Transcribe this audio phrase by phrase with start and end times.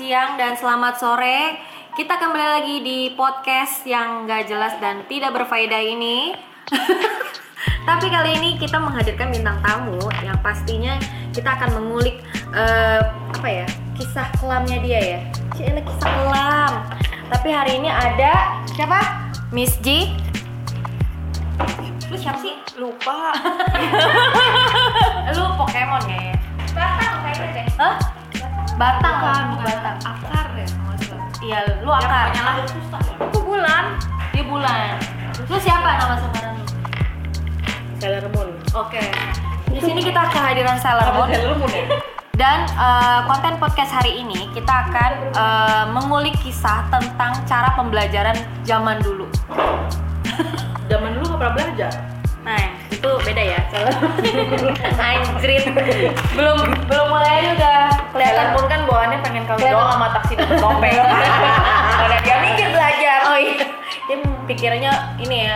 [0.00, 1.60] siang dan selamat sore.
[1.92, 6.32] Kita kembali lagi di podcast yang gak jelas dan tidak berfaedah ini.
[7.88, 10.96] Tapi kali ini kita menghadirkan bintang tamu yang pastinya
[11.36, 12.24] kita akan mengulik
[12.56, 13.04] eh,
[13.36, 15.20] apa ya kisah kelamnya dia ya.
[15.52, 16.72] Cile kisah kelam.
[17.28, 19.04] Tapi hari ini ada siapa?
[19.52, 20.16] Miss G.
[22.08, 22.56] Lu siapa sih?
[22.80, 23.36] lupa
[25.36, 26.32] Lu Pokemon ya?
[26.72, 27.66] Batang kayaknya deh.
[27.76, 28.19] Hah?
[28.80, 29.96] Batang, bukan bukan batang.
[30.02, 30.96] akar ya salah
[31.40, 32.32] Iya, lu akar.
[32.32, 33.84] pokoknya lah susah Aku bulan.
[34.32, 34.96] Dia bulan.
[35.44, 36.64] Lu siapa nama samaran lu?
[37.96, 39.04] Sailor Moon Oke.
[39.68, 41.84] Di sini kita kehadiran Sailor Moon Sailor Moon ya
[42.32, 48.32] dan eh, konten podcast hari ini kita akan eh, mengulik kisah tentang cara pembelajaran
[48.64, 49.28] zaman dulu.
[50.88, 51.92] zaman dulu nggak pernah belajar
[52.40, 53.58] Nah, itu beda ya.
[54.94, 55.64] Anjrit.
[56.36, 57.76] belum belum mulai aja udah
[58.12, 59.72] kelihatan Sailor Moon kan bawaannya pengen Kelihatan.
[59.72, 60.94] doang sama taksi dapat topeng
[61.96, 63.54] Kalau dia mikir belajar Oh iya.
[64.04, 65.54] Dia pikirannya ini ya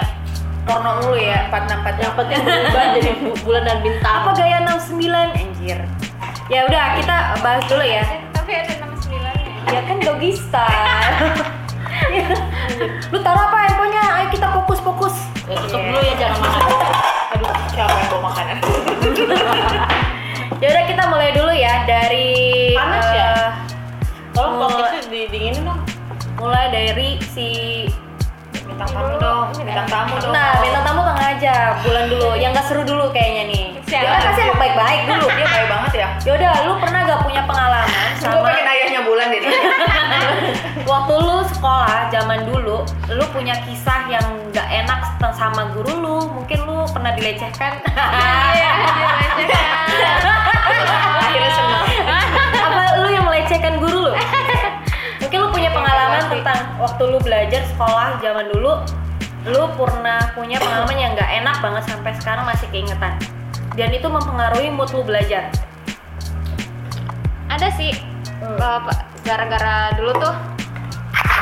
[0.64, 1.44] porno mulu ya.
[1.44, 5.78] empat enam empat yang penting berubah jadi bu- bulan dan bintang Apa gaya 69 anjir?
[6.46, 8.02] Ya udah kita bahas dulu ya.
[8.32, 9.50] Tapi ada nama sembilannya.
[9.66, 9.96] Ya kan.
[10.00, 10.12] Ya.
[13.10, 14.02] Lu taruh apa handphonenya?
[14.14, 15.14] Ayo kita fokus-fokus.
[15.44, 16.63] ya, tutup dulu ya jangan makan
[20.56, 22.28] Ya udah kita mulai dulu ya dari
[22.72, 23.24] Panas ya?
[23.26, 23.48] eh,
[24.32, 24.70] tolong Mulai.
[24.72, 25.80] podcastnya didinginin dong
[26.34, 27.48] mulai dari si
[28.56, 32.30] bintang tamu dong bintang tamu dong Nah, bintang tamu tengah aja, bulan dulu.
[32.34, 33.66] Yang gak seru dulu kayaknya nih.
[33.84, 35.26] Dia kan pasti anak baik-baik dulu.
[35.36, 39.26] dia baik banget ya Yaudah, lu pernah gak punya pengalaman gue sama pengen ayahnya bulan
[39.28, 39.46] jadi
[40.90, 42.76] waktu lu sekolah zaman dulu,
[43.12, 45.00] lu punya kisah yang gak enak
[45.32, 46.18] sama guru lu?
[46.32, 47.80] Mungkin lu pernah dilecehkan?
[48.54, 48.70] Iya,
[49.40, 50.20] dilecehkan.
[51.24, 51.84] akhirnya seneng
[52.52, 54.12] Apa lu yang melecehkan guru lu?
[55.24, 58.72] Mungkin lu punya pengalaman tentang waktu lu belajar sekolah zaman dulu,
[59.48, 63.16] lu pernah punya pengalaman yang gak enak banget sampai sekarang masih keingetan.
[63.72, 65.48] Dan itu mempengaruhi mood lu belajar.
[67.48, 67.96] Ada sih.
[68.44, 68.60] Hmm.
[68.60, 70.34] Bapak gara-gara dulu tuh.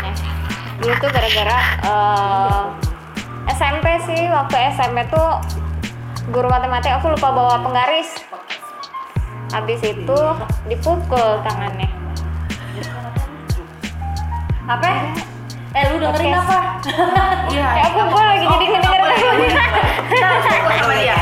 [0.06, 0.14] nih,
[0.78, 2.62] Dulu tuh gara-gara eh,
[3.50, 5.42] SMP sih waktu SMP tuh
[6.30, 8.14] guru matematik aku lupa bawa penggaris.
[9.52, 10.18] Habis itu
[10.70, 11.90] dipukul tangannya.
[14.64, 14.88] Apa?
[15.72, 16.48] Eh lu dengerin Podcast.
[16.48, 16.58] apa?
[17.56, 19.00] iya Ya aku gue lagi jadi kedenger
[20.12, 21.18] Kita harus fokus sama dia.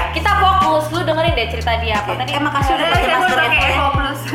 [1.40, 2.30] Deh cerita dia apa tadi.
[2.30, 4.20] eh makasih udah pakai masker Evo plus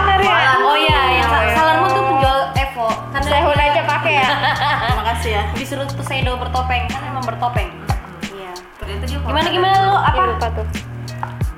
[0.00, 0.40] bener ya.
[0.58, 1.54] Oh iya, yang Oh, iya.
[1.54, 2.88] salarmu tuh penjual Evo.
[3.12, 4.28] Kan Sehun aja pakai ya.
[4.82, 7.68] terima kasih ya disuruh Tusaido bertopeng, kan emang bertopeng.
[8.30, 8.52] Iya.
[8.78, 10.20] ternyata dia Gimana gimana lu Apa?
[10.26, 10.66] lupa tuh.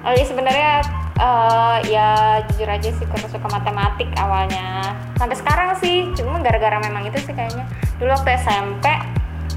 [0.00, 0.70] Oh iya sebenarnya
[1.14, 2.08] eh, ya
[2.44, 4.90] jujur aja sih kurang suka matematik awalnya.
[5.14, 7.62] Sampai sekarang sih, cuma gara-gara memang itu sih kayaknya.
[7.96, 8.86] Dulu waktu SMP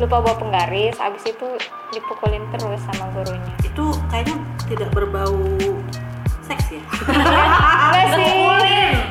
[0.01, 1.47] lupa bawa penggaris, abis itu
[1.93, 3.53] dipukulin terus sama gurunya.
[3.61, 5.37] itu kayaknya tidak berbau
[6.43, 8.33] seks ya Enggak sih.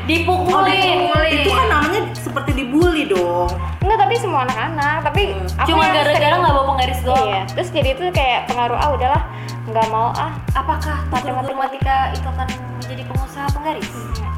[0.05, 0.99] Dipukulin.
[1.31, 3.49] itu kan namanya seperti dibully dong
[3.81, 4.99] Enggak, tapi semua anak-anak.
[5.07, 5.23] Tapi
[5.59, 7.29] aku Cuma gara-gara nggak bawa penggaris doang.
[7.29, 7.43] Iya.
[7.51, 9.23] Terus jadi itu kayak pengaruh ah udahlah
[9.71, 12.47] nggak mau ah Apakah guru matematika itu akan
[12.79, 13.91] menjadi pengusaha penggaris?
[13.91, 14.32] sepertinya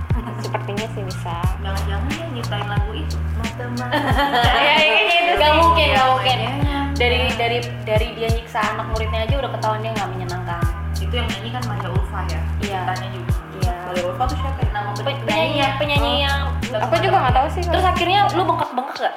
[0.95, 1.35] sih bisa.
[1.59, 5.59] jangan-jangan dia nyiptain lagu itu ya gitu Gak sih.
[5.59, 6.39] mungkin, gak Iya, mungkin.
[6.39, 6.79] kayaknya.
[6.95, 10.63] Dari dari dari dia nyiksa anak muridnya aja udah ketahuan dia nggak menyenangkan.
[10.97, 12.81] itu yang nyanyi kan Maria Ulfa ya Iya.
[12.81, 13.73] Ceritanya juga Iya.
[13.85, 14.69] Maria Ulfa tuh siapa ya?
[14.73, 16.41] nama Pe- Penyanyi penyanyi yang
[16.81, 17.63] Aku juga nggak tahu sih.
[17.63, 19.15] terus akhirnya lu bengkak-bengkak gak?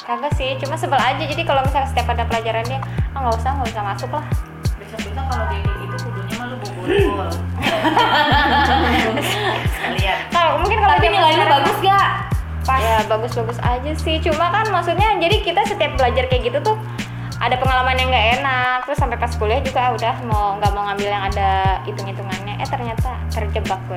[0.00, 1.18] Kagak sih, cuma sebel aja.
[1.20, 4.24] Jadi kalau misalnya setiap ada pelajaran dia, ah nggak usah, nggak usah masuk lah.
[4.76, 6.82] besok-besok kalau dia kayak gitu kudunya mah lu bobol
[9.70, 10.49] sekalian Kalau
[11.22, 12.10] mungkin kalau Tapi zaman nilai lu sekarang- bagus gak?
[12.60, 12.78] Pas.
[12.78, 14.16] Ya bagus-bagus aja sih.
[14.20, 16.76] Cuma kan maksudnya, jadi kita setiap belajar kayak gitu tuh
[17.36, 18.78] ada pengalaman yang nggak enak.
[18.84, 21.50] Terus sampai pas kuliah juga ah, udah mau nggak mau ngambil yang ada
[21.82, 22.60] hitung-hitungannya.
[22.60, 23.96] Eh ternyata terjebak gue.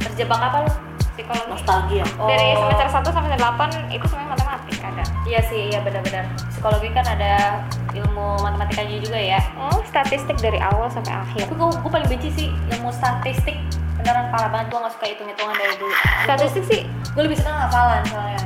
[0.00, 0.72] Terjebak apa lu?
[1.12, 1.44] Psikologi.
[1.46, 2.66] nostalgia Dari Oh.
[2.66, 5.04] semester 1 sampai 8 itu semuanya matematik ada.
[5.22, 6.24] Iya sih, iya benar-benar.
[6.48, 7.62] Psikologi kan ada
[7.92, 9.40] ilmu matematikanya juga ya.
[9.54, 11.46] Oh, statistik dari awal sampai akhir.
[11.46, 13.60] Tapi gue, gue paling benci sih ilmu statistik.
[14.02, 15.94] Beneran parah banget, gue gak suka hitung-hitungan dari dulu.
[16.26, 16.82] Statistik sih
[17.14, 18.42] Gue lebih suka hafalan soalnya.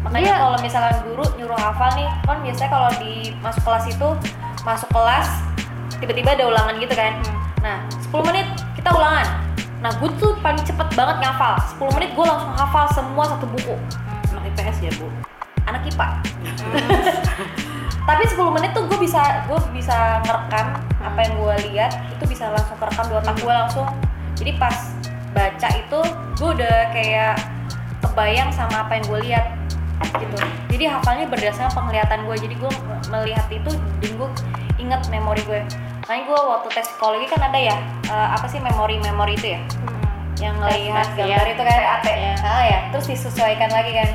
[0.00, 0.40] Makanya Iya.
[0.40, 4.08] kalau misalkan guru nyuruh hafal nih, kan biasanya kalau di masuk kelas itu
[4.64, 5.28] masuk kelas
[5.98, 7.12] tiba-tiba ada ulangan gitu kan.
[7.20, 7.36] Hmm.
[7.60, 7.76] Nah,
[8.08, 8.46] 10 menit
[8.78, 9.26] kita ulangan.
[9.84, 11.54] Nah, gue tuh paling cepet banget ngafal.
[11.76, 13.76] 10 menit gue langsung hafal semua satu buku.
[14.32, 15.06] anak IPS ya bu
[15.66, 16.08] Anak IPA.
[18.08, 20.66] Tapi 10 menit tuh gue bisa gue bisa ngerekam
[21.02, 23.84] apa yang gue lihat itu bisa langsung kerekam di otak gue langsung.
[24.38, 24.76] Jadi pas
[25.34, 26.00] baca itu
[26.38, 27.34] gue udah kayak
[28.00, 29.44] kebayang sama apa yang gue lihat
[30.14, 30.38] gitu.
[30.70, 32.70] Jadi hafalnya berdasarkan penglihatan gue jadi gue
[33.10, 34.28] melihat itu dan gue
[34.78, 35.60] inget memori gue
[36.08, 37.76] makanya gue waktu tes psikologi kan ada ya
[38.08, 39.60] eh, apa sih memori-memori itu ya?
[40.38, 41.52] Yang ngelihat tes, gambar iya.
[41.52, 41.78] itu kan?
[41.82, 42.34] PAT, ya.
[42.46, 42.78] ah ya.
[42.94, 44.10] Terus disesuaikan lagi kan?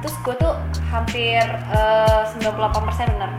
[0.00, 0.54] Terus gue tuh
[0.88, 3.30] hampir eh, 98% benar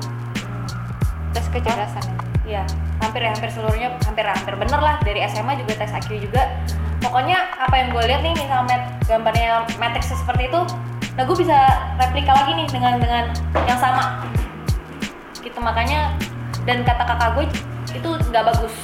[1.34, 2.33] Terus kecerdasan.
[2.44, 2.68] Iya,
[3.00, 6.44] hampir ya, hampir seluruhnya hampir hampir bener lah dari SMA juga tes IQ juga.
[7.00, 10.62] Pokoknya apa yang gue lihat nih misalnya mat- gambarnya matrix seperti itu,
[11.16, 11.58] nah gue bisa
[12.00, 13.24] replika lagi nih dengan dengan
[13.64, 14.28] yang sama.
[15.40, 16.16] Gitu makanya
[16.68, 17.46] dan kata kakak gue
[17.96, 18.76] itu nggak bagus.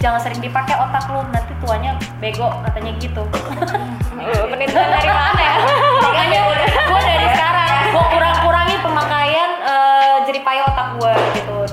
[0.00, 3.22] Jangan sering dipakai otak lu nanti tuanya bego katanya gitu.
[4.20, 5.54] Penelitian dari mana ya?
[6.00, 8.49] makanya gue dari sekarang gue kurang-kurangi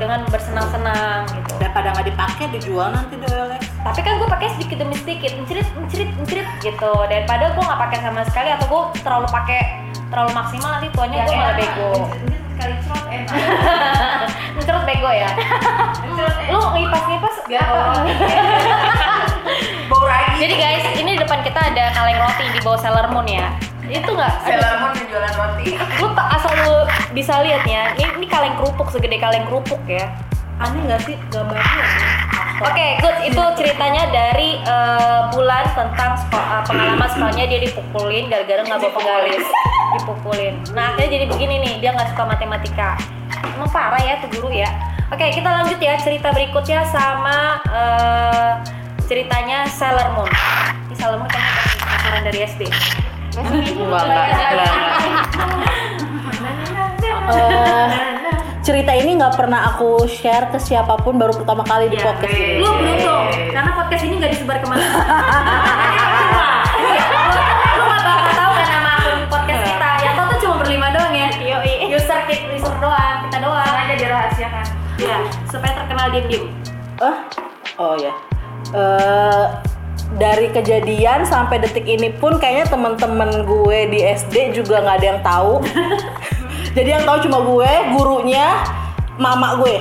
[0.08, 1.52] dengan bersenang-senang gitu.
[1.60, 3.60] Daripada nggak dipakai dijual nanti deh oleh.
[3.84, 6.92] tapi kan gue pakai sedikit demi sedikit mencerit mencerit mencerit gitu.
[7.12, 11.36] Daripada gue nggak pakai sama sekali atau gue terlalu pakai terlalu maksimal nanti tuanya gue
[11.36, 11.92] malah bego.
[12.56, 13.36] Sekali cerot enak.
[14.88, 15.28] Bego ya?
[16.48, 17.36] Lu ngipas ngipas
[17.68, 18.08] Oh.
[19.92, 20.48] bau ragi.
[20.48, 23.52] Jadi guys ini di depan kita ada kaleng roti di bawah Sailor Moon ya
[23.90, 25.68] itu nggak Sailor Moon yang jualan roti
[26.04, 26.78] lu tak asal lu
[27.16, 30.12] bisa lihat ya ini, ini kaleng kerupuk segede kaleng kerupuk ya
[30.58, 31.86] Aneh nggak sih gambarnya?
[32.66, 33.18] Oke, good.
[33.30, 38.94] Itu ceritanya dari eh, bulan tentang seko- eh, pengalaman sekolahnya dia dipukulin gara-gara nggak bawa
[38.98, 39.46] penggaris.
[40.02, 40.56] Dipukulin.
[40.74, 42.98] Nah, akhirnya jadi begini nih, dia nggak suka matematika.
[43.54, 44.66] Emang parah ya tuh guru ya.
[45.14, 48.52] Oke, kita lanjut ya cerita berikutnya sama eh,
[49.06, 50.32] ceritanya Sailor Moon.
[50.90, 51.30] Ini Sailor Moon
[51.86, 52.66] pasaran dari SD.
[53.38, 54.10] Enggak,
[54.50, 54.74] enggak.
[58.66, 62.60] Cerita ini nggak pernah aku share ke siapa pun baru pertama kali di podcast ini.
[62.60, 63.26] Lu beruntung,
[63.56, 64.98] karena podcast ini nggak disebar ke mana-mana.
[66.78, 67.04] Iya,
[67.80, 69.90] lu nggak bakal tahu kan nama akun podcast kita.
[70.04, 71.28] Yang tahu tuh cuma berlima doang ya.
[71.88, 73.74] User kita, user doang, kita doang.
[73.78, 74.66] aja dirahasiakan
[74.98, 75.18] Iya,
[75.48, 76.44] supaya terkenal diem-diem.
[77.00, 77.16] Eh,
[77.80, 78.14] oh ya.
[78.74, 79.46] Eh,
[80.16, 85.22] dari kejadian sampai detik ini pun kayaknya temen-temen gue di SD juga nggak ada yang
[85.22, 85.54] tahu.
[86.78, 88.64] Jadi yang tahu cuma gue, gurunya,
[89.20, 89.76] mama gue.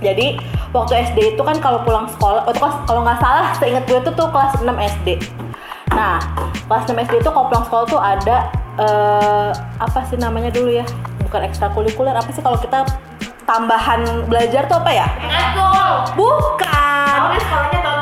[0.00, 0.40] Jadi
[0.72, 4.28] waktu SD itu kan kalau pulang sekolah, kelas kalau nggak salah, seingat gue itu tuh
[4.32, 4.68] kelas 6
[5.00, 5.08] SD.
[5.92, 6.20] Nah,
[6.70, 8.36] kelas 6 SD itu kalau pulang sekolah tuh ada
[8.78, 9.50] eh,
[9.80, 10.86] apa sih namanya dulu ya?
[11.26, 12.86] Bukan ekstrakurikuler, apa sih kalau kita
[13.42, 15.06] tambahan belajar tuh apa ya?
[15.26, 15.90] Ekskul.
[16.14, 16.75] Bukan.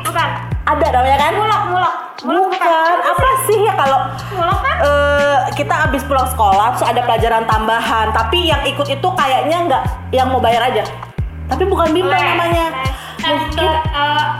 [0.06, 0.28] Bukan
[0.66, 1.32] Ada namanya kan?
[1.34, 1.96] Mulak, mulak.
[2.26, 2.96] Bukan.
[3.06, 4.00] Apa sih ya kalau
[4.82, 9.84] eh, kita abis pulang sekolah terus ada pelajaran tambahan, tapi yang ikut itu kayaknya nggak
[10.14, 10.84] yang mau bayar aja.
[11.46, 12.66] Tapi bukan bimbel Les, namanya.
[13.26, 13.72] Mungkin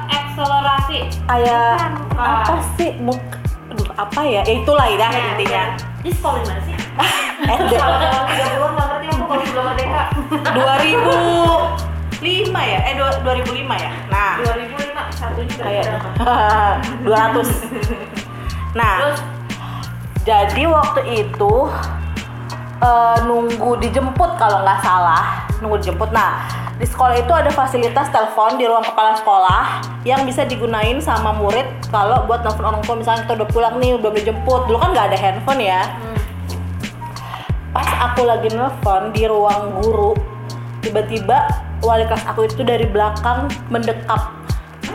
[0.10, 1.00] akselerasi.
[1.26, 1.78] kayak
[2.14, 2.94] apa sih?
[3.02, 3.18] Muk
[3.74, 4.42] Aduh, apa ya?
[4.46, 5.64] Ya itulah ya intinya.
[6.06, 6.85] Di sekolah di mana sih?
[6.96, 8.00] Kalau tahun
[8.32, 10.04] 30-an nggak ngerti aku kalau belum merdeka.
[10.56, 12.24] 2005
[12.64, 12.80] ya?
[12.88, 13.92] Eh dua- 2005 ya?
[14.08, 15.84] Nah, 2005 satunya kayak
[17.04, 17.44] berapa?
[17.44, 19.16] 200 nah
[20.28, 21.54] jadi waktu itu
[22.82, 25.48] eh, nunggu dijemput kalau nggak salah.
[25.64, 26.12] Nunggu dijemput.
[26.12, 26.44] Nah
[26.76, 31.64] di sekolah itu ada fasilitas telepon di ruang kepala sekolah yang bisa digunain sama murid
[31.88, 33.00] kalau buat telepon orang tua.
[33.00, 34.68] Misalnya kita udah pulang nih belum dijemput.
[34.68, 35.82] Dulu kan nggak ada handphone ya
[37.76, 40.16] pas aku lagi nelfon di ruang guru
[40.80, 41.44] tiba-tiba
[41.84, 44.32] wali kelas aku itu dari belakang mendekap.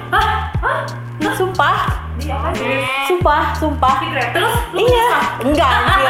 [0.09, 2.09] Nah, sumpah.
[3.05, 4.01] Sumpah sumpah.
[4.33, 5.09] Terus iya.
[5.45, 6.09] enggak anjir.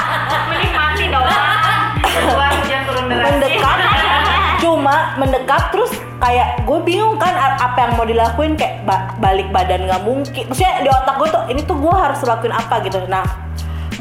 [0.54, 1.26] Menikmati dong.
[1.26, 3.76] Wah, hujan turun deras mendekat
[4.62, 5.90] cuma mendekat terus
[6.22, 10.44] kayak gue bingung kan apa yang mau dilakuin kayak ba- balik badan nggak mungkin.
[10.46, 13.02] Maksudnya di otak gue tuh ini tuh gue harus lakuin apa gitu.
[13.10, 13.26] Nah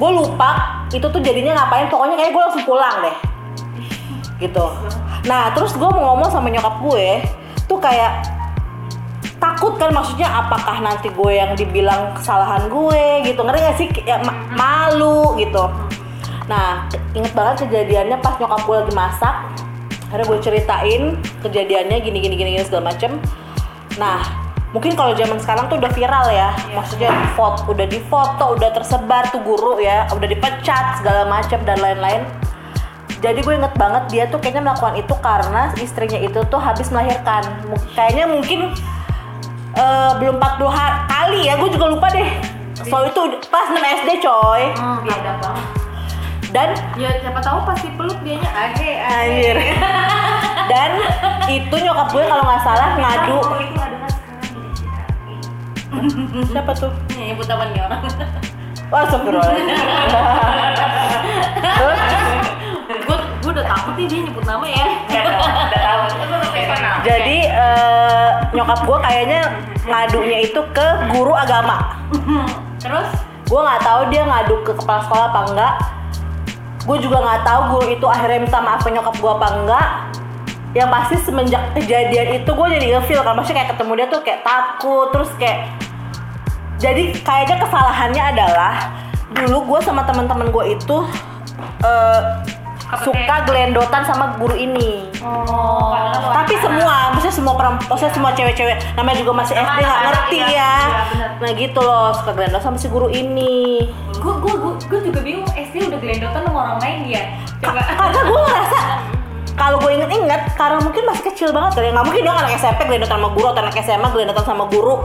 [0.02, 3.16] gue lupa itu tuh jadinya ngapain pokoknya kayak gue langsung pulang deh.
[4.42, 4.66] Gitu.
[5.30, 7.22] Nah terus gue mau ngomong sama nyokap gue
[7.70, 8.26] tuh kayak
[9.38, 13.46] takut kan maksudnya apakah nanti gue yang dibilang kesalahan gue gitu.
[13.46, 13.88] Ngerti gak sih?
[14.10, 15.70] Ya, ma- malu gitu.
[16.50, 19.36] Nah inget banget kejadiannya pas nyokap gue lagi masak.
[20.10, 21.02] Akhirnya gue ceritain
[21.46, 23.22] kejadiannya gini gini gini, gini segala macem.
[24.02, 29.28] Nah mungkin kalau zaman sekarang tuh udah viral ya maksudnya foto udah difoto udah tersebar
[29.28, 32.24] tuh guru ya udah dipecat segala macem dan lain-lain.
[33.22, 37.46] Jadi gue inget banget dia tuh kayaknya melakukan itu karena istrinya itu tuh habis melahirkan.
[37.94, 38.74] Kayaknya mungkin
[39.78, 42.30] eh, belum 40 hari kali ya gue juga lupa deh.
[42.82, 43.22] So itu
[43.54, 44.74] pas 6 SD coy.
[45.06, 45.68] Beda banget.
[46.52, 48.50] Dan Ya siapa tahu pasti peluk dianya.
[48.58, 49.58] Age anjir.
[50.72, 50.92] Dan
[51.46, 53.40] itu nyokap gue kalau nggak salah ngadu
[56.52, 56.92] siapa tuh?
[57.16, 58.04] Nih, nyebut apa nih orang?
[58.92, 59.48] wah terus
[62.92, 64.88] gue gue udah takut nih dia nyebut nama ya.
[65.08, 66.02] Udah tahu.
[67.08, 69.42] Jadi eh, nyokap gue kayaknya
[69.88, 72.04] ngadunya itu ke guru agama.
[72.84, 73.08] Terus?
[73.48, 75.76] Gue nggak tahu dia ngadu ke kepala sekolah apa enggak.
[76.84, 79.88] Gue juga nggak tahu guru itu akhirnya minta maaf ke nyokap gue apa enggak
[80.72, 84.42] yang pasti semenjak kejadian itu gue jadi ilfil kan maksudnya kayak ketemu dia tuh kayak
[84.44, 85.68] takut terus kayak
[86.80, 88.74] jadi kayaknya kesalahannya adalah
[89.36, 90.98] dulu gue sama teman-teman gue itu
[91.84, 92.22] eh,
[93.00, 95.96] suka gelendotan sama guru ini oh,
[96.36, 100.52] tapi semua maksudnya semua perempuan maksudnya semua cewek-cewek namanya juga masih SD nggak ngerti iya.
[100.52, 100.74] ya
[101.12, 103.88] Iya, nah gitu loh suka gelendotan sama si guru ini
[104.20, 104.54] gue gue
[104.88, 107.24] gue juga bingung SD udah gelendotan sama orang lain dia.
[107.62, 107.82] Coba.
[107.82, 108.82] karena gue ngerasa
[109.60, 112.80] kalau gue inget-inget karena mungkin masih kecil banget kali ya nggak mungkin dong anak SMP
[112.88, 114.96] gelendotan sama guru atau anak SMA gelendotan sama guru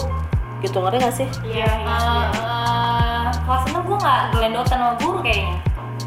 [0.65, 1.97] gitu ngerti gak sih Iya, iya.
[1.97, 5.57] Eh, eh, kelas enam gue nggak gelendotan sama guru kayaknya.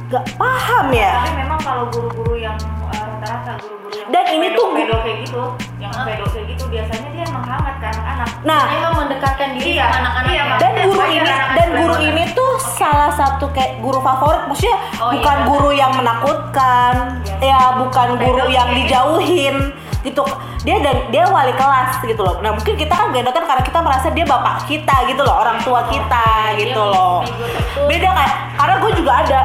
[0.09, 2.78] Gak paham ya Tapi memang kalau guru-guru yang uh,
[3.19, 5.41] rata-rata guru-guru Dan ini tuh- pedo kayak gitu,
[5.77, 8.29] yang pedo kayak gitu biasanya dia emang hangat ke anak-anak.
[8.41, 8.63] nah.
[8.71, 10.55] Emang mendekatkan diri Iya, anak-anak iya, ya?
[10.57, 14.41] Dan guru ini anak-anak dan guru ini tuh salah satu kayak guru favorit.
[14.45, 15.45] Maksudnya Oh, bukan iya.
[15.45, 16.93] guru yang menakutkan.
[17.39, 18.55] Ya bukan guru Pedofil.
[18.55, 19.55] yang dijauhin
[19.99, 20.23] gitu.
[20.59, 22.39] Dia dan dia wali kelas gitu loh.
[22.39, 25.35] Nah mungkin kita kan gelendotan karena kita merasa dia bapak kita gitu loh.
[25.37, 27.19] Orang tua kita Dia gitu loh.
[27.21, 27.81] figur itu.
[27.81, 29.39] beda kayak karena gue juga ada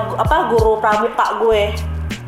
[0.00, 1.62] gu- apa guru pramuka gue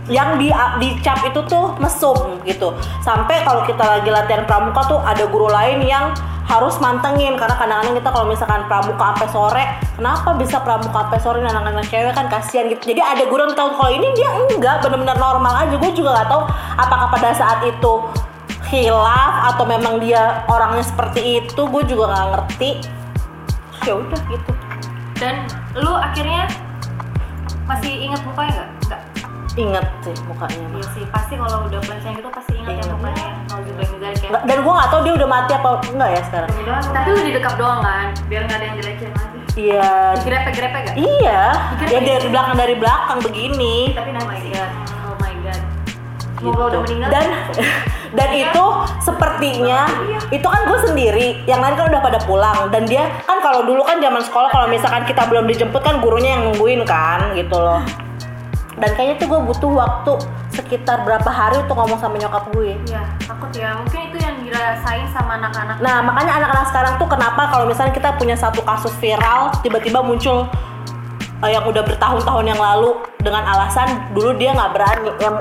[0.09, 0.49] yang di
[0.81, 2.73] di cap itu tuh mesum gitu.
[3.05, 6.17] Sampai kalau kita lagi latihan pramuka tuh ada guru lain yang
[6.49, 7.37] harus mantengin.
[7.39, 9.65] Karena kadang-kadang kita kalau misalkan pramuka sampai sore
[9.95, 12.27] kenapa bisa pramuka sampai sore anak-anak cewek kan?
[12.27, 12.97] Kasihan gitu.
[12.97, 15.75] Jadi ada guru yang tahu kalau ini dia enggak bener-bener normal aja.
[15.77, 16.43] Gue juga nggak tahu
[16.81, 17.93] apakah pada saat itu
[18.71, 21.61] hilaf atau memang dia orangnya seperti itu.
[21.69, 22.71] Gue juga nggak ngerti.
[23.87, 24.53] Ya udah gitu.
[25.21, 26.49] Dan lu akhirnya
[27.69, 28.80] masih ingat mukanya nggak?
[29.61, 30.65] Inget sih mukanya.
[30.73, 32.97] Iya sih, pasti kalau udah pelecehan gitu pasti ingat ya Ingat.
[32.97, 33.27] mukanya.
[34.01, 34.31] Dzalik ya.
[34.43, 36.51] Dan gue nggak tahu dia udah mati apa enggak ya sekarang
[36.91, 38.07] Tapi di dekat doang kan?
[38.27, 39.39] biar nggak ada yang jelek-jelek lagi.
[39.59, 40.95] iya Digrepe-grepe gak?
[40.97, 41.43] iya
[41.85, 44.71] ya dari belakang dari belakang begini Tapi Oh my nanti god.
[45.03, 45.61] Oh my god.
[46.33, 46.63] semoga Gitu.
[46.65, 47.09] udah meninggal.
[47.11, 47.25] dan
[48.19, 48.65] dan itu
[49.01, 49.81] sepertinya
[50.31, 53.85] itu kan gue sendiri yang lain kan udah pada pulang dan dia kan kalau dulu
[53.85, 57.85] kan zaman sekolah kalau misalkan kita belum dijemput kan gurunya yang nungguin kan gitu loh
[58.81, 60.13] dan kayaknya tuh gue butuh waktu
[60.51, 63.77] sekitar berapa hari untuk ngomong sama nyokap gue Iya, takut ya.
[63.77, 65.77] Mungkin itu yang dirasain sama anak-anak.
[65.85, 70.49] Nah, makanya anak-anak sekarang tuh kenapa kalau misalnya kita punya satu kasus viral, tiba-tiba muncul
[71.45, 75.11] eh, yang udah bertahun-tahun yang lalu dengan alasan dulu dia nggak berani.
[75.21, 75.35] Yang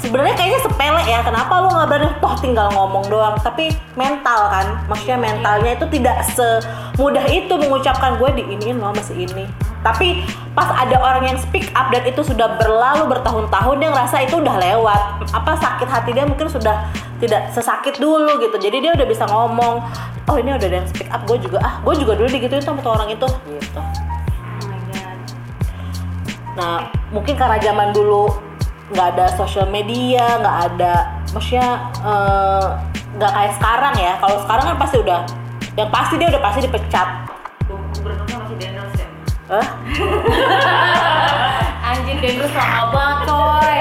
[0.00, 1.20] sebenarnya kayaknya sepele ya.
[1.20, 2.08] Kenapa lu nggak berani?
[2.18, 3.36] Toh tinggal ngomong doang.
[3.44, 9.44] Tapi mental kan, maksudnya mentalnya itu tidak semudah itu mengucapkan gue diiniin lo masih ini.
[9.80, 14.40] Tapi pas ada orang yang speak up dan itu sudah berlalu bertahun-tahun dia ngerasa itu
[14.40, 15.00] udah lewat.
[15.32, 16.88] Apa sakit hati dia mungkin sudah
[17.20, 18.56] tidak sesakit dulu gitu.
[18.56, 19.84] Jadi dia udah bisa ngomong,
[20.28, 22.80] oh ini udah ada yang speak up, gue juga ah, gue juga dulu digituin sama
[22.80, 23.28] tuh orang itu.
[23.28, 23.80] Gitu.
[23.80, 25.18] Oh my god.
[26.56, 26.76] Nah,
[27.12, 28.49] mungkin karena zaman dulu
[28.90, 30.94] nggak ada sosial media, nggak ada,
[31.30, 32.66] maksudnya eh,
[33.16, 34.12] nggak kayak sekarang ya.
[34.18, 35.20] Kalau sekarang kan pasti udah,
[35.78, 37.08] yang pasti dia udah pasti dipecat.
[37.70, 39.06] Gubernurnya masih Daniels ya.
[41.90, 42.16] Anjir
[42.54, 43.76] lama banget coy.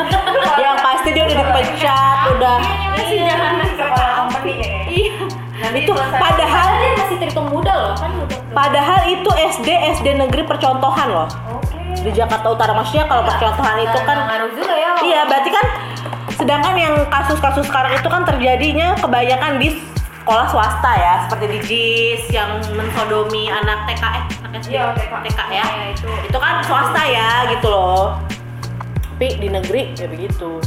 [0.64, 2.58] yang pasti dia udah dipecat, udah.
[2.96, 4.72] Masih jangan Kepala company ya.
[4.88, 5.14] Iya.
[5.76, 8.10] Itu padahal Dia masih terhitung muda loh kan
[8.50, 9.68] padahal itu SD
[10.00, 11.59] SD negeri percontohan loh Oke.
[12.00, 12.72] Di Jakarta Utara.
[12.72, 14.90] Maksudnya kalau percontohan itu kan ngaruh juga ya.
[15.00, 15.66] Iya, berarti kan
[16.40, 19.76] sedangkan yang kasus-kasus sekarang itu kan terjadinya kebanyakan di
[20.22, 25.12] sekolah swasta ya, seperti di JIS yang mensodomi anak TK eh anak SD, Iya, TK.
[25.26, 25.64] TK ya.
[25.64, 26.08] Iya, itu.
[26.28, 28.20] Itu kan swasta ya gitu loh.
[29.16, 30.62] Tapi di negeri ya begitu.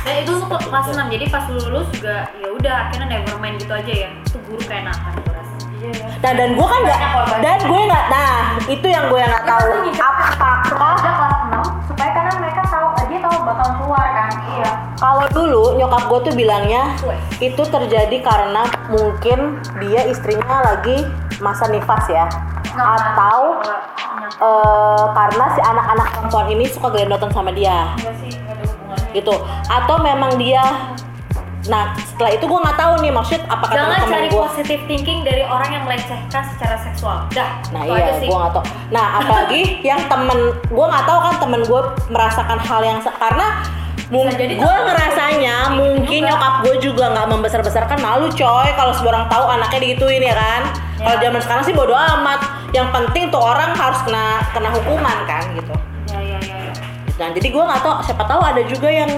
[0.00, 3.60] Dan itu tuh kelas 6 jadi pas lu lulus juga ya udah akhirnya never mind
[3.60, 4.10] gitu aja ya.
[4.24, 5.29] Itu guru kayak enakan
[6.20, 7.00] Nah, dan gue kan nggak
[7.40, 12.32] dan gue nggak nah itu yang gue nggak tahu apakah Udah kelas 6 supaya karena
[12.36, 14.30] mereka tahu dia tahu bakal keluar kan.
[14.56, 14.72] Iya.
[15.00, 16.82] Kalau dulu nyokap gue tuh bilangnya
[17.40, 21.04] itu terjadi karena mungkin dia istrinya lagi
[21.40, 22.28] masa nifas ya,
[22.76, 23.64] atau
[24.40, 29.12] eh, karena si anak-anak perempuan ini suka gelendotan sama dia, hubungannya.
[29.16, 29.34] gitu.
[29.66, 30.62] Atau memang dia,
[31.62, 34.40] nah setelah itu gue nggak tahu nih maksud apakah Jangan teman-teman cari gue.
[34.40, 37.28] positive thinking dari orang yang melecehkan secara seksual.
[37.30, 37.60] Dah.
[37.68, 38.24] Nah iya, sih.
[38.24, 38.64] gue nggak tahu.
[38.88, 43.48] Nah apalagi yang temen gue nggak tahu kan temen gue merasakan hal yang karena
[44.10, 46.28] Mungkin gue ngerasanya gitu mungkin juga.
[46.32, 50.62] nyokap gue juga nggak membesar-besarkan malu coy kalau semua orang tahu anaknya digituin ya kan.
[50.96, 51.22] Kalau Ya.
[51.22, 52.40] zaman sekarang sih bodo amat.
[52.70, 55.74] Yang penting tuh orang harus kena kena hukuman kan gitu.
[56.08, 56.72] ya ya ya, ya.
[57.18, 59.10] Nah jadi gue nggak tahu siapa tahu ada juga yang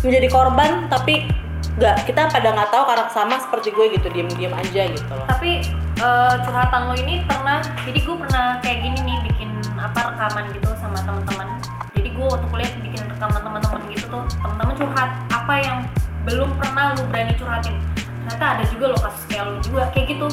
[0.00, 1.28] menjadi korban tapi
[1.72, 5.24] nggak kita pada nggak tahu karena sama seperti gue gitu diem-diem aja gitu loh.
[5.24, 5.64] tapi
[5.96, 9.50] eh, curhatan lo ini pernah jadi gue pernah kayak gini nih bikin
[9.82, 11.48] apa rekaman gitu sama teman-teman.
[11.98, 15.10] Jadi gue waktu kuliah bikin rekaman teman-teman gitu tuh teman-teman curhat.
[15.34, 15.78] Apa yang
[16.22, 17.74] belum pernah lu berani curhatin?
[17.98, 20.28] Ternyata ada juga lo kasus kayak lu juga kayak gitu.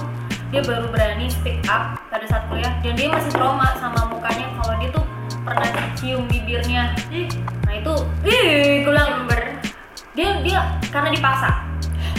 [0.49, 4.45] Dia baru berani speak up pada saat kuliah dan dia masih trauma sama mukanya.
[4.61, 5.05] Kalau dia tuh
[5.41, 6.93] pernah cium bibirnya.
[7.65, 7.93] Nah itu
[8.25, 9.25] ih gue bilang
[10.19, 10.59] dia dia
[10.91, 11.49] karena dipaksa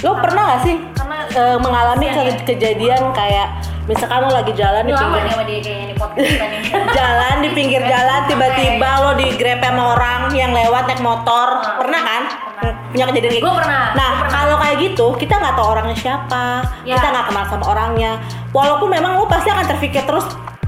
[0.01, 2.33] Lo pernah gak sih Karena- eh, mengalami Kasian ya.
[2.33, 3.49] ke- kejadian kayak
[3.85, 6.31] misalkan lo lagi jalan di lama pinggir dia kayaknya nih podcast
[6.99, 12.23] jalan di pinggir jalan tiba-tiba lo digrepe sama orang yang lewat naik motor pernah kan
[12.55, 12.75] Pernah.
[12.87, 13.53] punya kejadian kayak gitu?
[13.57, 16.45] pernah, nah kalau kayak gitu kita nggak tahu orangnya siapa
[16.83, 16.97] Ya.
[16.97, 18.13] kita nggak kenal sama orangnya
[18.51, 20.25] walaupun memang lo pasti akan terpikir terus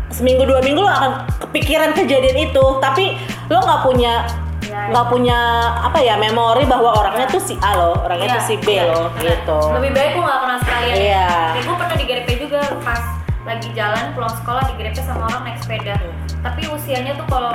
[0.08, 3.16] seminggu dua minggu lo akan kepikiran kejadian itu tapi
[3.48, 4.50] lo nggak punya Ya.
[4.72, 5.38] Nggak punya
[5.84, 8.84] apa ya memori bahwa orangnya tuh si A lo orangnya Iya, tuh si B iya,
[8.88, 9.22] lo benar.
[9.36, 10.96] gitu Lebih baik gue gak kenal sekalian.
[10.96, 11.28] Iya.
[11.52, 13.02] Ya, gue pernah digerepe juga pas
[13.42, 15.94] lagi jalan pulang sekolah digerepe sama orang naik sepeda.
[16.40, 17.54] Tapi usianya tuh kalau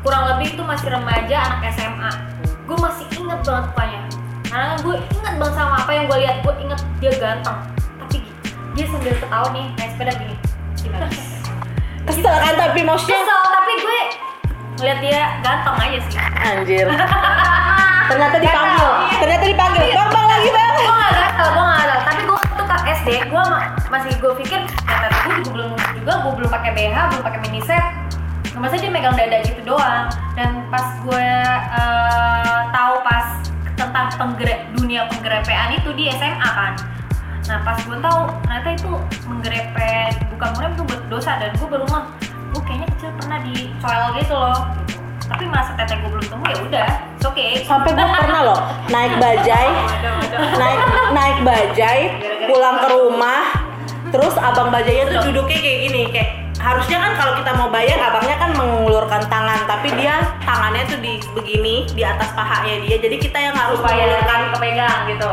[0.00, 2.10] kurang lebih itu masih remaja anak SMA.
[2.66, 4.00] Gue masih inget banget mukanya.
[4.50, 6.36] Karena gue inget banget sama apa yang gue lihat.
[6.42, 7.58] Gue inget dia ganteng.
[8.00, 8.16] Tapi
[8.74, 10.36] dia sambil ketawa nih naik sepeda gini.
[12.00, 13.38] kesel kan tapi maksudnya Kesel
[14.80, 16.16] ngeliat dia ganteng aja sih.
[16.40, 16.86] anjir.
[18.10, 18.90] Ternyata dipanggil.
[19.20, 19.82] Ternyata dipanggil.
[19.92, 20.74] Bang bang lagi bang.
[20.80, 23.42] Gue gak gatel, gue gak gatel tapi gue tuh ke SD, gue
[23.92, 26.12] masih gue pikir ya tadi gue juga belum juga.
[26.24, 27.84] Gue belum pakai BH, belum pakai mini set.
[28.50, 30.06] Nggak masa dia megang dada gitu doang.
[30.34, 31.26] Dan pas gue
[31.76, 33.26] eh, tahu pas
[33.76, 36.74] tentang penggere dunia penggrepean itu di SMA kan.
[37.46, 38.90] Nah pas gue tahu ternyata itu
[39.28, 39.92] menggerepe
[40.34, 41.36] bukan murid itu buat dosa.
[41.36, 42.10] Dan gue baru mah
[42.50, 42.89] gue kayaknya
[43.30, 44.58] kecil pernah dicoel gitu loh.
[44.82, 44.98] Gitu.
[45.30, 47.62] tapi masa teteh gue belum temu ya udah it's okay.
[47.62, 49.68] Sampai gue pernah loh naik bajai
[50.60, 50.80] naik
[51.14, 52.00] naik bajai
[52.50, 53.42] pulang ke rumah
[54.10, 58.36] terus abang bajainya tuh duduknya kayak gini kayak harusnya kan kalau kita mau bayar abangnya
[58.42, 63.38] kan mengulurkan tangan tapi dia tangannya tuh di begini di atas pahanya dia jadi kita
[63.38, 64.40] yang harus supaya mengulurkan.
[64.58, 65.30] kepegang gitu.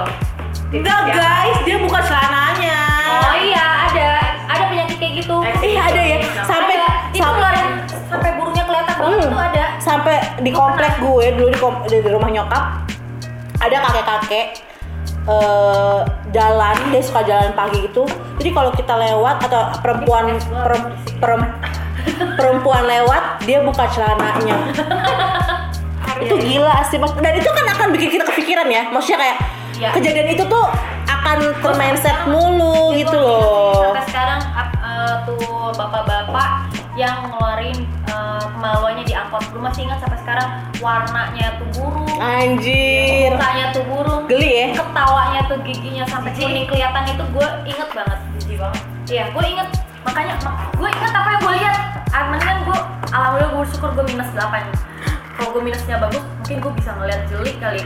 [0.78, 2.80] Enggak guys dia buka celananya.
[3.26, 4.10] Oh iya ada
[4.46, 5.38] ada penyakit kayak gitu.
[5.42, 6.18] Iya ada ya.
[6.46, 6.67] Sampai
[9.18, 9.34] Hmm.
[9.34, 12.66] itu ada sampai di komplek gue dulu di, kom- di, rumah nyokap
[13.58, 14.48] ada kakek-kakek
[15.26, 16.00] eh,
[16.30, 18.06] jalan dia suka jalan pagi gitu
[18.38, 21.54] jadi kalau kita lewat atau perempuan perem- perem-
[22.38, 24.58] perempuan lewat dia buka celananya
[26.18, 27.14] itu gila sih Mas.
[27.18, 29.38] dan itu kan akan bikin kita kepikiran ya maksudnya kayak
[29.78, 29.94] Iya.
[29.94, 30.66] kejadian itu tuh
[31.06, 36.67] akan termindset mulu Itu gitu loh sampai sekarang eh, tuh bapak-bapak
[36.98, 37.78] yang ngeluarin
[38.10, 39.46] eh, kemaluannya di angkot.
[39.54, 40.50] Gue masih ingat sampai sekarang
[40.82, 42.10] warnanya tuh burung.
[42.18, 43.38] Anjir.
[43.38, 44.26] Mukanya tuh burung.
[44.26, 44.68] Geli ya?
[44.74, 48.20] Ketawanya tuh giginya sampai kuning kelihatan itu gue inget banget.
[48.42, 48.82] Jijik banget.
[49.08, 49.70] Iya gue inget.
[50.04, 50.34] Makanya
[50.74, 51.78] gue inget apa yang gue lihat.
[52.18, 52.80] Ah, mendingan gue
[53.14, 54.98] alhamdulillah gue bersyukur gue minus 8
[55.38, 57.86] kalau gue minusnya bagus mungkin gue bisa ngeliat jeli kali.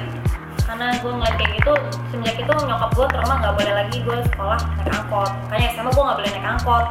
[0.64, 1.74] Karena gue ngeliat kayak gitu
[2.16, 5.32] semenjak itu nyokap gue trauma nggak boleh lagi gue sekolah naik angkot.
[5.52, 6.86] Makanya SMA gue nggak boleh naik angkot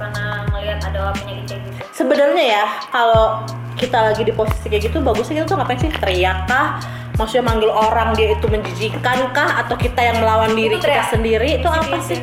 [0.00, 3.44] karena ngelihat ada penyakit kayak gitu sebenarnya ya kalau
[3.76, 6.80] kita lagi di posisi kayak gitu bagusnya kita tuh ngapain sih teriak kah
[7.14, 11.12] maksudnya manggil orang dia itu menjijikan kah atau kita yang melawan diri Itu kita teriak.
[11.12, 12.20] sendiri itu apa sih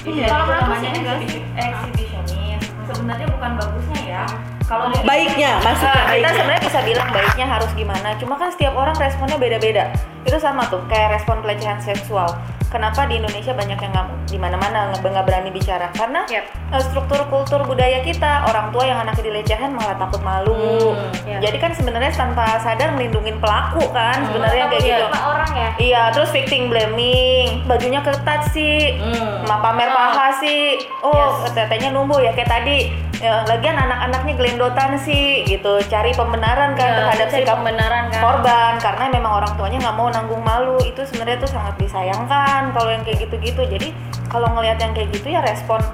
[0.00, 1.40] Iya, Kalau menurut sih enggak sih.
[1.54, 2.62] eksibisionis.
[2.88, 4.24] Sebenarnya bukan bagusnya ya.
[4.64, 8.08] Kalau baiknya maksudnya Nah, kita sebenarnya bisa bilang baiknya harus gimana.
[8.16, 9.92] Cuma kan setiap orang responnya beda-beda.
[10.24, 12.32] Itu sama tuh kayak respon pelecehan seksual.
[12.70, 15.90] Kenapa di Indonesia banyak yang nggak di mana-mana nggak berani bicara?
[15.90, 16.44] Karena Yep.
[16.70, 20.94] eh, struktur kultur budaya kita orang tua yang anaknya dilecehan malah takut malu.
[20.94, 21.42] Hmm, iya.
[21.42, 25.06] Jadi kan sebenarnya tanpa sadar melindungin pelaku kan sebenarnya kayak gitu.
[25.10, 29.42] orang ya Iya, terus victim blaming, bajunya ketat sih, Hmm.
[29.50, 29.92] Pamer Oh.
[29.92, 33.09] paha sih, oh tetenya numbuh ya kayak tadi.
[33.20, 35.76] Ya, lagian anak-anaknya gelendotan sih, gitu.
[35.92, 38.20] Cari pembenaran kan Iya, terhadap sikap pembenaran kan.
[38.24, 40.80] korban, karena memang orang tuanya nggak mau nanggung malu.
[40.80, 43.60] Itu sebenarnya tuh sangat disayangkan kalau yang kayak gitu-gitu.
[43.68, 43.92] Jadi
[44.32, 45.84] kalau ngelihat yang kayak gitu ya respon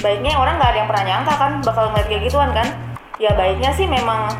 [0.00, 2.68] baiknya orang nggak ada yang pernah nyangka kan bakal ngeliat kayak gituan kan.
[3.18, 4.30] Ya baiknya sih memang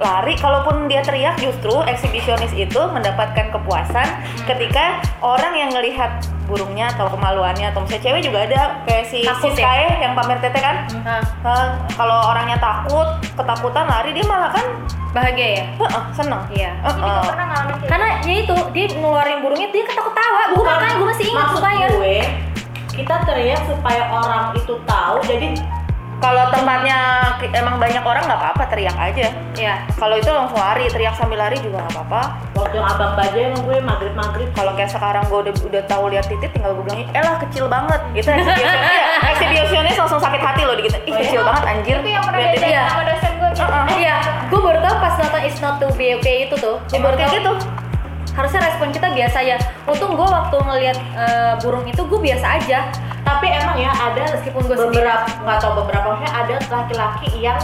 [0.00, 4.08] lari kalaupun dia teriak justru eksibisionis itu mendapatkan kepuasan
[4.42, 9.56] ketika orang yang ngelihat burungnya atau kemaluannya atau misalnya cewek juga ada kayak si Takut
[9.56, 9.64] si ya?
[9.64, 10.76] Kae yang pamer tete kan?
[11.00, 14.66] Nah, Nah, kalau orangnya takut ketakutan lari dia malah kan
[15.14, 15.64] bahagia ya?
[15.80, 16.42] Heeh, seneng.
[16.52, 16.70] Iya.
[16.84, 17.22] Heeh.
[17.28, 21.24] pernah ngalamin kayak karena ya itu dia ngeluarin burungnya dia ketawa-tawa gue makanya gue masih
[21.28, 22.16] ingat Maksud supaya gue
[22.94, 25.48] kita teriak supaya orang itu tahu jadi
[26.22, 26.98] kalau tempatnya
[27.52, 29.28] emang banyak orang nggak apa-apa teriak aja.
[29.54, 32.22] Ya kalau itu langsung lari teriak sambil lari juga nggak apa-apa.
[32.54, 36.26] Waktu abang baja emang gue maghrib maghrib kalau kayak sekarang gue udah udah tahu lihat
[36.26, 38.00] titit tinggal gue bilang eh lah kecil banget.
[38.14, 38.28] Gitu
[39.34, 40.00] exhibitionnya ya.
[40.04, 41.96] Langsung sakit hati loh gitu ih kecil banget anjir.
[42.02, 43.64] Itu yang pernah diajarin sama dosen gue gitu.
[44.00, 44.16] Iya.
[44.52, 46.76] Gue baru tau pas nonton It's Not To Be Okay itu tuh.
[46.92, 47.52] Gue baru tau gitu
[48.34, 52.90] harusnya respon kita biasa ya untung gue waktu ngelihat eh, burung itu gue biasa aja
[53.22, 55.06] tapi emang ya ada Meskipun gue sendiri.
[55.06, 57.60] beberapa nggak tahu beberapa maksudnya ada laki-laki yang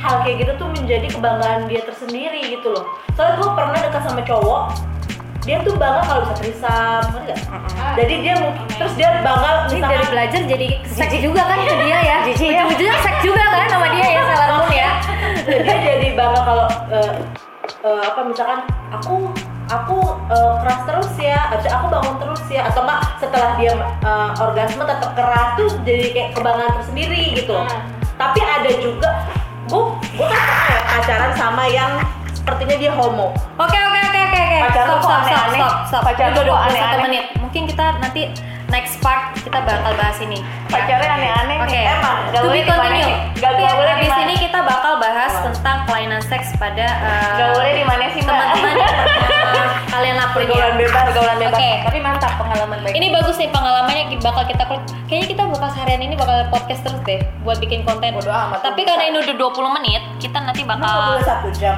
[0.00, 2.84] hal kayak gitu tuh menjadi kebanggaan dia tersendiri gitu loh
[3.16, 4.62] soalnya gue pernah dekat sama cowok
[5.46, 7.94] dia tuh bangga kalau bisa trisam ngerti nggak?
[7.94, 11.74] jadi dia mungkin terus dia bangga ini misalkan dari belajar jadi seks juga kan ke
[11.86, 12.62] dia ya Jijik ya.
[12.66, 14.90] ujung-ujungnya seks juga kan sama dia ya Sailor Moon ya
[15.64, 17.12] dia jadi bangga kalau eh,
[17.86, 18.58] eh, apa misalkan
[18.90, 19.14] aku
[19.66, 19.98] aku
[20.30, 24.82] eh, keras terus ya atau aku bangun terus ya atau enggak setelah dia eh, orgasme
[24.86, 27.66] tetap keras tuh jadi kayak kebanggaan tersendiri gitu loh.
[28.16, 29.10] tapi ada juga
[29.66, 29.82] gue
[30.14, 31.92] gue kan pernah ya pacaran sama yang
[32.30, 34.58] sepertinya dia homo Oke oke oke oke oke.
[34.70, 35.58] Pacar Stop stop stop aneh-aneh?
[35.58, 36.02] stop stop.
[36.06, 37.00] Pacar Udah lu kok 21 aneh-aneh?
[37.02, 37.24] menit.
[37.42, 38.22] Mungkin kita nanti
[38.66, 40.42] next part kita bakal bahas ini.
[40.42, 40.82] ya.
[40.82, 41.70] pacarnya aneh-aneh Oke.
[41.70, 43.06] nih emang gak boleh di mana continue.
[43.06, 47.48] sih gak boleh di mana ini kita bakal bahas tentang kelainan seks pada eh, gak
[47.54, 48.74] boleh di mana sih teman-teman
[49.54, 50.26] yang kalian ya.
[50.34, 51.72] pergaulan bebas pergaulan bebas Oke.
[51.86, 54.64] tapi mantap pengalaman baik Ini bagus nih pengalamannya bakal kita.
[55.06, 58.18] Kayaknya kita bakal seharian ini bakal podcast terus deh buat bikin konten.
[58.18, 61.76] Bodo amat, Tapi karena ini udah 20 menit, kita nanti bakal nggak boleh satu jam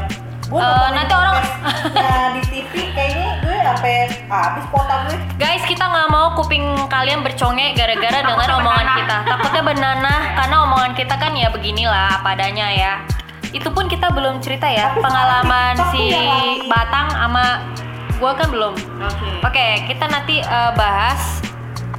[0.49, 1.45] gue Eh, nanti orang-
[1.93, 3.93] nah di TV kayaknya gue sampai
[4.27, 9.17] habis kuota gue Guys, kita nggak mau kuping kalian bercongek gara-gara dengan omongan kita.
[9.25, 12.93] Takutnya benanah karena omongan kita kan ya beginilah apa adanya ya.
[13.49, 16.05] Itu pun kita belum cerita ya pengalaman TikTok si
[16.67, 17.45] Batang sama
[18.17, 18.75] gua kan belum.
[18.75, 21.39] oke Oke, kita nanti eh, bahas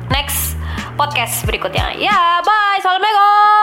[0.09, 0.57] next
[0.93, 1.95] podcast berikutnya.
[1.95, 2.77] Ya, bye.
[2.77, 3.58] Assalamualaikum.